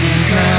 ocean. 0.00 0.57